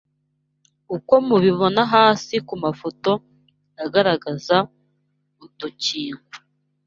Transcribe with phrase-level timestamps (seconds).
[0.95, 3.11] uko mubibona hasi ku mafoto
[3.83, 4.55] agaragaza
[5.43, 6.25] udukingo